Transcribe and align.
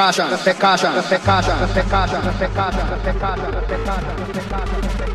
Take 0.00 0.16
caution. 0.16 0.38
Take 0.38 0.58
caution. 0.58 0.92
Take 1.10 1.20
caution. 1.20 1.74
Take 1.74 1.90
caution. 1.90 2.22
Take 2.38 2.54
caution. 2.54 3.02
Take 3.04 3.20
caution. 3.20 3.52
Take 3.68 3.84
caution. 3.84 4.32
Take 4.32 4.48
caution. 4.48 5.00
kind 5.00 5.09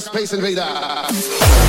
space 0.00 0.32
invader. 0.32 1.65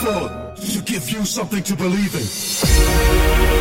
to 0.00 0.82
give 0.84 1.10
you 1.10 1.24
something 1.24 1.62
to 1.62 1.74
believe 1.76 2.14
in. 2.14 3.58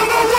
Mother 0.00 0.29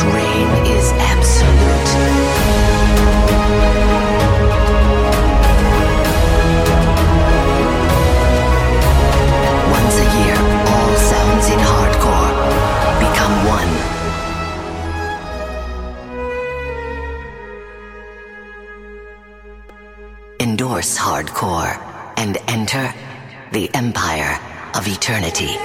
its 0.00 0.14
reign 0.14 0.48
is 0.66 0.92
absolute. 0.92 1.90
Once 9.70 9.96
a 9.96 10.08
year, 10.18 10.36
all 10.72 10.94
sounds 10.96 11.46
in 11.48 11.60
hardcore 11.70 12.32
become 13.04 13.34
one. 13.46 13.72
Endorse 20.40 20.96
hardcore 20.96 21.76
and 22.16 22.38
enter 22.48 22.94
the 23.52 23.70
empire 23.74 24.38
of 24.74 24.86
eternity. 24.86 25.56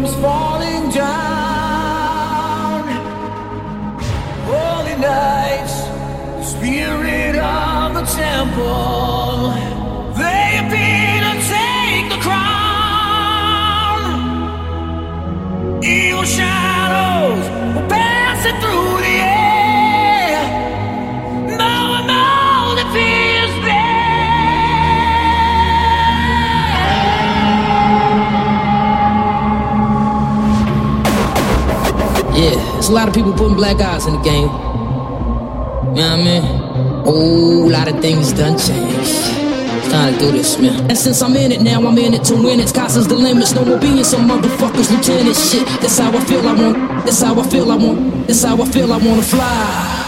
Comes 0.00 0.14
falling 0.16 0.90
down. 0.90 2.84
Holy 4.46 4.96
nights, 4.96 5.74
spirit 6.50 7.36
of 7.36 7.94
the 7.94 8.04
temple. 8.04 9.52
They 10.20 10.58
appear 10.62 11.20
to 11.26 11.34
take 11.54 12.06
the 12.08 12.20
crown. 12.26 12.40
Evil 15.84 16.24
shadows 16.24 16.59
a 32.90 32.92
lot 32.92 33.06
of 33.06 33.14
people 33.14 33.32
putting 33.32 33.54
black 33.54 33.80
eyes 33.80 34.06
in 34.06 34.14
the 34.14 34.20
game. 34.20 34.42
You 34.42 36.02
know 36.02 36.10
what 36.10 36.18
I 36.18 36.24
mean? 36.24 36.42
Whole 37.04 37.70
lot 37.70 37.86
of 37.86 38.00
things 38.00 38.32
done 38.32 38.58
changed. 38.58 39.14
It's 39.78 39.88
time 39.92 40.14
to 40.14 40.18
do 40.18 40.32
this, 40.32 40.58
man. 40.58 40.90
And 40.90 40.98
since 40.98 41.22
I'm 41.22 41.36
in 41.36 41.52
it 41.52 41.62
now, 41.62 41.86
I'm 41.86 41.96
in 41.98 42.14
it 42.14 42.24
to 42.24 42.34
win 42.34 42.58
it. 42.58 42.68
Sky's 42.68 43.06
the 43.06 43.14
limits. 43.14 43.54
No 43.54 43.64
more 43.64 43.78
being 43.78 44.02
some 44.02 44.28
motherfuckers 44.28 44.90
lieutenant 44.90 45.36
shit. 45.36 45.66
That's 45.80 45.98
how 45.98 46.10
I 46.10 46.24
feel 46.24 46.46
I 46.46 46.54
want. 46.54 47.06
That's 47.06 47.22
how 47.22 47.40
I 47.40 47.46
feel 47.48 47.70
I 47.70 47.76
want. 47.76 48.26
That's 48.26 48.42
how 48.42 48.60
I 48.60 48.66
feel 48.66 48.92
I 48.92 48.96
wanna 48.96 49.22
fly. 49.22 49.99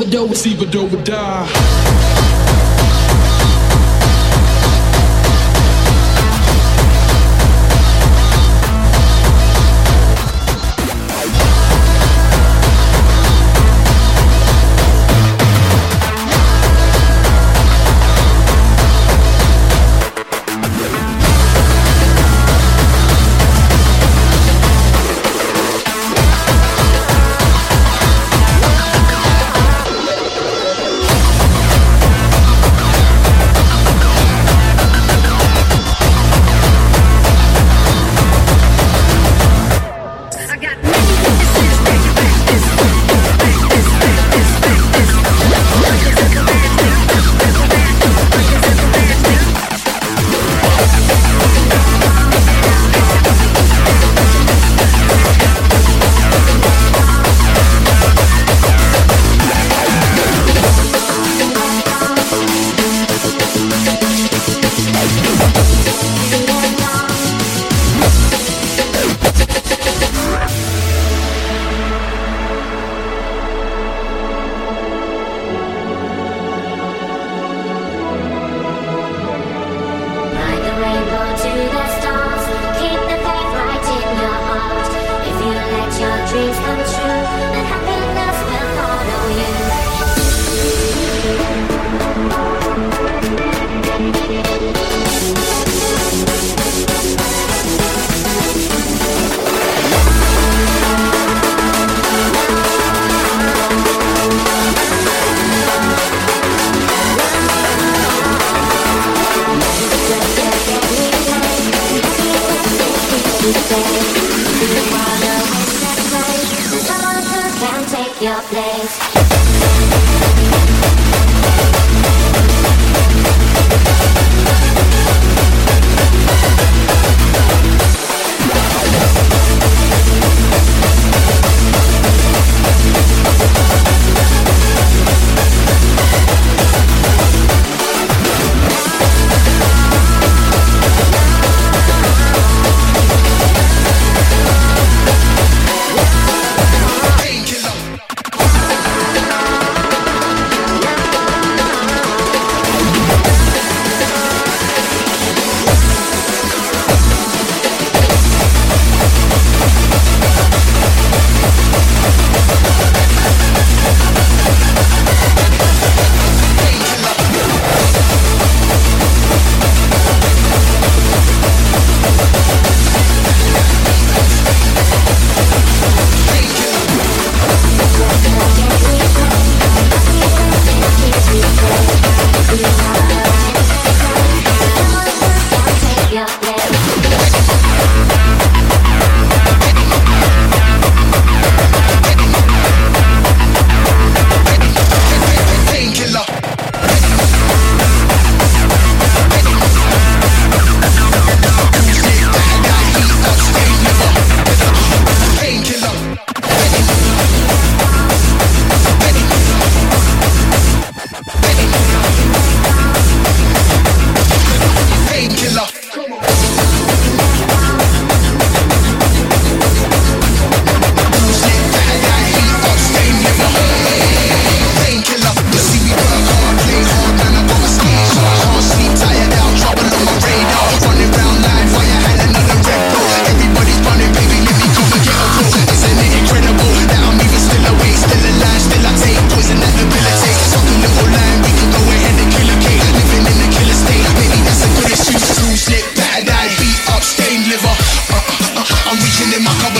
A 0.00 0.04
dough, 0.04 0.28
deceive 0.28 0.62
a 0.62 0.66
dough, 0.66 0.86
a 0.86 1.02
die. 1.02 1.61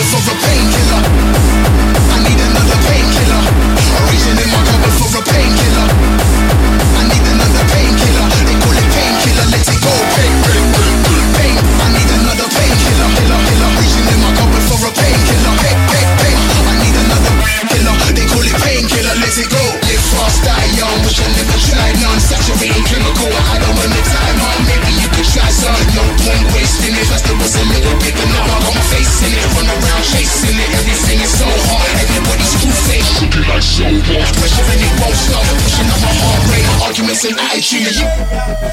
for 0.09 0.19
a 0.19 0.35
painkiller. 0.43 1.01
I 2.11 2.17
need 2.27 2.39
another 2.39 2.79
painkiller. 2.87 3.41
Reaching 4.09 4.39
in 4.43 4.49
my 4.51 4.61
for 4.99 5.11
a 5.15 5.21
painkiller. 5.23 5.87
I 6.99 7.03
need 7.07 7.23
another 7.23 7.63
painkiller. 7.71 8.25
They 8.47 8.57
call 8.59 8.75
it 8.75 8.89
painkiller. 8.91 9.45
Let 9.53 9.63
it 9.63 9.79
go. 9.79 9.93
Pain, 10.17 10.33
pain, 10.43 10.65
pain. 11.37 11.55
I 11.55 11.87
need 11.95 12.09
another 12.19 12.47
painkiller. 12.51 13.09
Killer, 13.15 13.39
killer. 13.47 13.71
Reaching 13.79 14.07
in 14.11 14.19
my 14.23 14.31
for 14.67 14.81
a 14.83 14.91
painkiller. 14.91 15.53
Pain, 15.63 15.79
pain, 15.91 16.09
pain. 16.19 16.37
I 16.67 16.73
need 16.83 16.97
another. 17.03 17.33
They 18.13 18.25
call 18.27 18.45
it 18.45 18.57
painkiller. 18.59 19.15
Let 19.23 19.35
it 19.39 19.49
go. 19.49 19.63
Live 19.87 20.05
fast, 20.13 20.43
die 20.43 20.69
young. 20.77 20.97
Wish 21.05 21.19
I 21.21 21.27
never 21.37 21.59
tried. 21.69 21.95
Saturating 22.19 22.85
chemical. 22.85 23.31
I 23.31 23.57
don't 23.57 23.75
want 23.77 23.91
the 23.93 24.03
time 24.05 24.39
on. 24.41 24.57
Maybe 24.69 24.91
you 25.01 25.09
could 25.15 25.27
try 25.31 25.49
some 25.49 25.92
invest 26.81 26.89
in 26.89 26.93
it. 26.95 27.05
Festivals 27.05 27.55
a 27.55 27.63
little 27.69 27.93
bit, 27.99 28.13
but 28.15 28.27
now 28.33 28.43
I 28.43 28.57
got 28.63 28.73
my 28.73 28.81
face 28.89 29.21
it. 29.21 29.33
Run 29.53 29.67
around 29.69 30.03
chasing 30.03 30.57
it. 30.57 30.69
Everything 30.73 31.19
is 31.21 31.31
so 31.37 31.45
hard. 31.69 31.91
Everybody's 32.01 32.53
too 32.61 32.73
fake. 32.89 33.05
Looking 33.21 33.45
like 33.49 33.61
so 33.61 33.83
hard. 33.83 34.33
Pressure 34.39 34.65
and 34.73 34.81
it 34.81 34.93
won't 35.01 35.15
stop. 35.15 35.45
Pushing 35.61 35.89
on 35.91 35.99
my 36.01 36.13
heart 36.13 36.43
rate. 36.49 36.65
Arguments 36.81 37.25
and 37.25 37.37
attitude. 37.39 37.93
Yeah. 37.99 38.63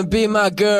Gonna 0.00 0.08
be 0.08 0.26
my 0.26 0.48
girl? 0.48 0.79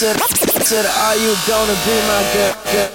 Said, 0.00 0.16
said, 0.64 0.86
are 0.86 1.16
you 1.16 1.34
gonna 1.46 1.76
be 1.84 1.92
my 2.08 2.22
girl, 2.32 2.54
girl? 2.72 2.89